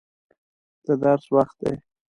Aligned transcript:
د 0.85 0.87
درس 1.03 1.25
وخت 1.35 1.57
دی. 1.63 1.75